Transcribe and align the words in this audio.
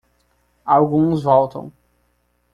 Alguns 0.65 1.21
voltam. 1.29 1.71